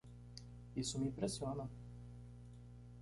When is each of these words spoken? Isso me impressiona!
Isso 0.75 0.97
me 0.99 1.09
impressiona! 1.09 1.69